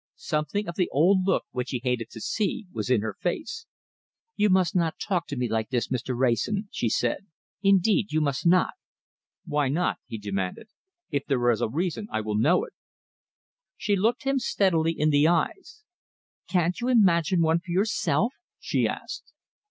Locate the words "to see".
2.17-2.65